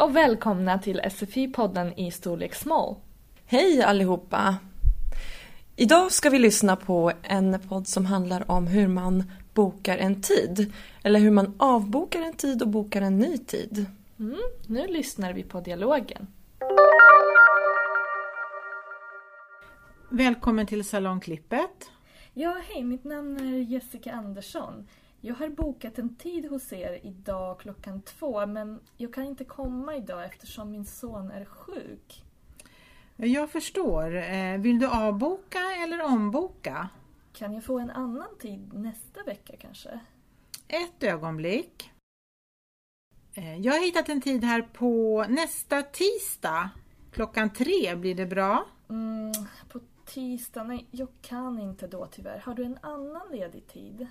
[0.00, 2.96] Hej och välkomna till SFI-podden i storlek small.
[3.46, 4.56] Hej allihopa!
[5.76, 9.24] Idag ska vi lyssna på en podd som handlar om hur man
[9.54, 10.72] bokar en tid.
[11.02, 13.86] Eller hur man avbokar en tid och bokar en ny tid.
[14.18, 16.26] Mm, nu lyssnar vi på dialogen.
[20.08, 21.90] Välkommen till Salongklippet.
[22.34, 24.86] Ja, hej, mitt namn är Jessica Andersson.
[25.20, 29.96] Jag har bokat en tid hos er idag klockan två men jag kan inte komma
[29.96, 32.24] idag eftersom min son är sjuk.
[33.16, 34.16] Jag förstår.
[34.16, 36.88] Eh, Vill du avboka eller omboka?
[37.32, 40.00] Kan jag få en annan tid nästa vecka kanske?
[40.68, 41.90] Ett ögonblick.
[43.34, 46.70] Eh, Jag har hittat en tid här på nästa tisdag.
[47.12, 48.66] Klockan tre, blir det bra?
[48.88, 49.32] Mm,
[49.68, 49.80] på
[50.14, 50.64] tisdag?
[50.64, 52.38] Nej, jag kan inte då tyvärr.
[52.38, 54.06] Har du en annan ledig tid?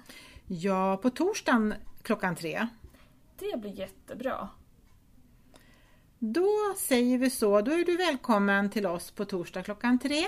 [0.47, 2.67] Ja, på torsdagen klockan tre.
[3.39, 4.49] Det blir jättebra.
[6.19, 7.61] Då säger vi så.
[7.61, 10.25] Då är du välkommen till oss på torsdag klockan tre.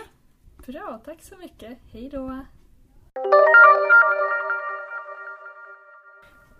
[0.65, 1.77] Bra, tack så mycket.
[1.91, 2.45] Hej då!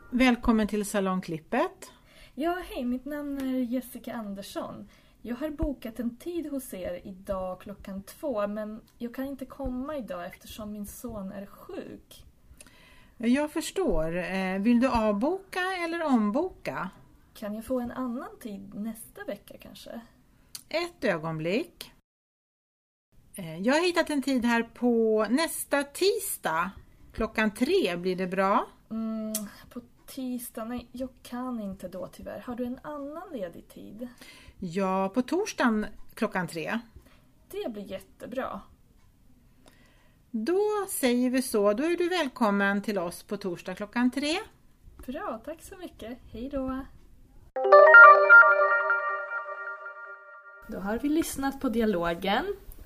[0.09, 1.91] Välkommen till Salongklippet.
[2.35, 4.89] Ja, hej, mitt namn är Jessica Andersson.
[5.21, 9.97] Jag har bokat en tid hos er idag klockan två men jag kan inte komma
[9.97, 12.25] idag eftersom min son är sjuk.
[13.17, 14.17] Jag förstår.
[14.17, 16.89] Eh, Vill du avboka eller omboka?
[17.33, 20.01] Kan jag få en annan tid nästa vecka kanske?
[20.69, 21.91] Ett ögonblick.
[23.35, 26.71] Eh, Jag har hittat en tid här på nästa tisdag.
[27.13, 28.67] Klockan tre, blir det bra?
[29.73, 30.65] På tisdag?
[30.65, 32.39] Nej, jag kan inte då tyvärr.
[32.39, 34.07] Har du en annan ledig tid?
[34.57, 36.79] Ja, på torsdagen klockan tre.
[37.49, 38.61] Det blir jättebra.
[40.31, 41.73] Då säger vi så.
[41.73, 44.37] Då är du välkommen till oss på torsdag klockan tre.
[45.05, 46.17] Bra, tack så mycket.
[46.31, 46.85] Hej då!
[50.67, 52.45] Då har vi lyssnat på dialogen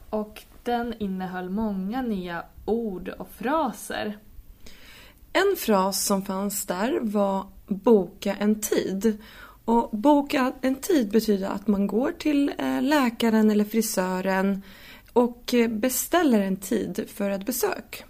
[0.09, 4.17] och den innehöll många nya ord och fraser.
[5.35, 9.23] En fras som fanns där var boka en tid.
[9.65, 14.61] Och boka en tid betyder att man går till eh, läkaren eller frisören
[15.13, 18.05] och eh, beställer en tid för ett besök.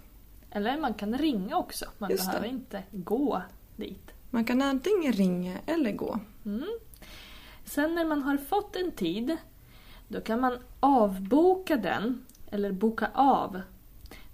[0.50, 1.84] Eller man kan ringa också.
[1.98, 2.30] Man Just det.
[2.30, 3.42] behöver inte gå
[3.76, 4.10] dit.
[4.30, 6.18] Man kan antingen ringa eller gå.
[6.44, 6.68] Mm.
[7.64, 9.36] Sen när man har fått en tid,
[10.08, 13.60] då kan man avboka den, eller boka av.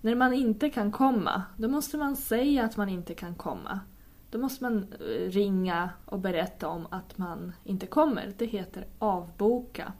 [0.04, 3.80] När man inte kan komma, då måste man säga att man inte kan komma.
[4.30, 8.32] Då måste man eh, ringa och berätta om att man inte kommer.
[8.38, 9.92] Det heter avboka.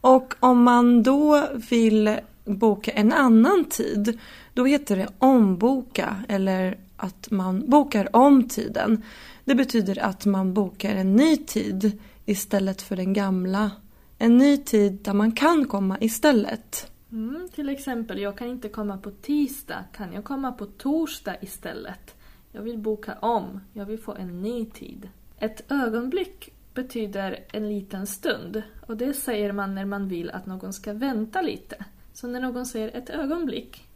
[0.00, 4.18] Och om man då vill boka en annan tid,
[4.54, 9.02] då heter det omboka eller att man bokar om tiden.
[9.44, 13.70] Det betyder att man bokar en ny tid istället för den gamla.
[14.18, 16.90] En ny tid där man kan komma istället.
[17.12, 19.84] Mm, till exempel, jag kan inte komma på tisdag.
[19.92, 22.14] Kan jag komma på torsdag istället?
[22.52, 23.60] Jag vill boka om.
[23.72, 25.08] Jag vill få en ny tid.
[25.38, 28.62] Ett ögonblick betyder en liten stund.
[28.86, 31.84] Och det säger man när man vill att någon ska vänta lite.
[32.12, 33.88] Så när någon säger ett ögonblick,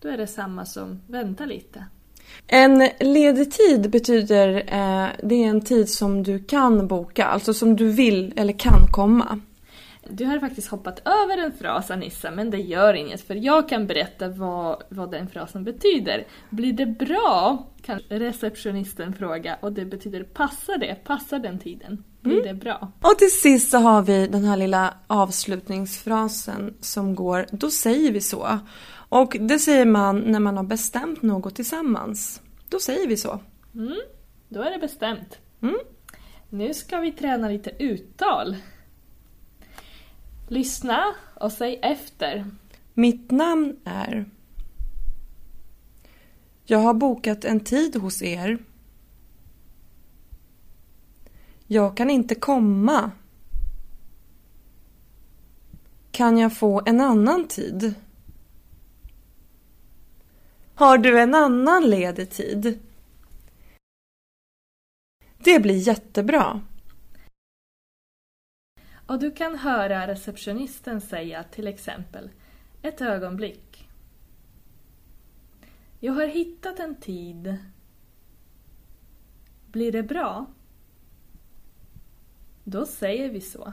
[0.00, 1.84] då är det samma som vänta lite.
[2.46, 7.76] En ledig tid betyder eh, det är en tid som du kan boka, alltså som
[7.76, 9.40] du vill eller kan komma.
[10.10, 13.86] Du har faktiskt hoppat över en fras Anissa, men det gör inget för jag kan
[13.86, 16.26] berätta vad, vad den frasen betyder.
[16.50, 17.66] Blir det bra?
[17.86, 21.04] kan receptionisten fråga och det betyder passar det?
[21.04, 22.04] Passar den tiden?
[22.20, 22.92] Blir det bra?
[23.00, 28.20] Och till sist så har vi den här lilla avslutningsfrasen som går Då säger vi
[28.20, 28.58] så.
[29.08, 32.40] Och det säger man när man har bestämt något tillsammans.
[32.68, 33.40] Då säger vi så.
[33.74, 33.98] Mm,
[34.48, 35.38] då är det bestämt.
[35.62, 35.78] Mm.
[36.50, 38.56] Nu ska vi träna lite uttal.
[40.48, 42.46] Lyssna och säg efter.
[42.94, 44.30] Mitt namn är
[46.64, 48.58] Jag har bokat en tid hos er.
[51.66, 53.10] Jag kan inte komma.
[56.10, 57.94] Kan jag få en annan tid?
[60.74, 62.78] Har du en annan ledig tid?
[65.38, 66.60] Det blir jättebra.
[69.06, 72.30] Och du kan höra receptionisten säga till exempel
[72.82, 73.88] ett ögonblick.
[76.00, 77.56] Jag har hittat en tid.
[79.66, 80.46] Blir det bra?
[82.64, 83.72] Då säger vi så.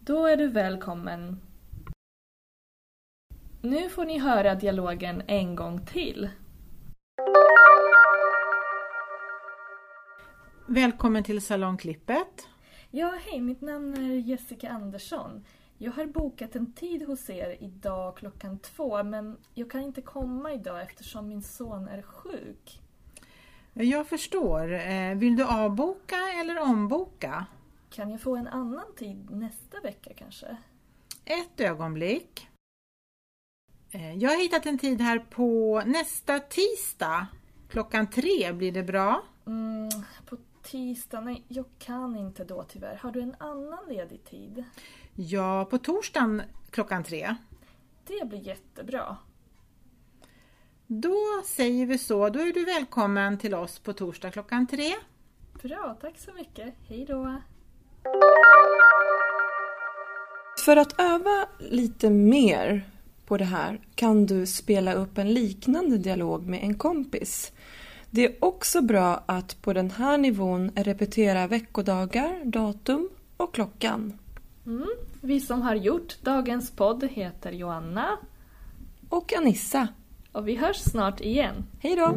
[0.00, 1.40] Då är du välkommen.
[3.62, 6.30] Nu får ni höra dialogen en gång till.
[10.66, 12.48] Välkommen till Salongklippet.
[12.96, 15.44] Ja, hej, mitt namn är Jessica Andersson.
[15.78, 20.52] Jag har bokat en tid hos er idag klockan två, men jag kan inte komma
[20.52, 22.80] idag eftersom min son är sjuk.
[23.72, 24.72] Jag förstår.
[24.72, 27.46] Eh, Vill du avboka eller omboka?
[27.90, 30.56] Kan jag få en annan tid nästa vecka kanske?
[31.24, 32.48] Ett ögonblick.
[33.90, 37.26] Eh, Jag har hittat en tid här på nästa tisdag.
[37.68, 39.22] Klockan tre, blir det bra?
[39.46, 39.88] Mm,
[40.64, 41.20] tisdag?
[41.20, 42.96] Nej, jag kan inte då tyvärr.
[42.96, 44.64] Har du en annan ledig tid?
[45.14, 47.36] Ja, på torsdagen klockan tre.
[48.06, 49.16] Det blir jättebra.
[50.86, 52.28] Då säger vi så.
[52.28, 54.94] Då är du välkommen till oss på torsdag klockan tre.
[55.62, 56.74] Bra, tack så mycket.
[56.88, 57.36] Hej då!
[60.64, 62.88] För att öva lite mer
[63.26, 67.52] på det här kan du spela upp en liknande dialog med en kompis.
[68.14, 74.18] Det är också bra att på den här nivån repetera veckodagar, datum och klockan.
[74.66, 74.88] Mm.
[75.20, 78.18] Vi som har gjort dagens podd heter Joanna
[79.08, 79.88] Och Anissa.
[80.32, 81.54] och vi hörs snart igen.
[81.80, 82.14] Hej då!